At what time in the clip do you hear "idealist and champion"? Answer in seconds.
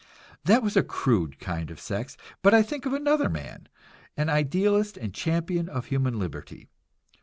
4.31-5.69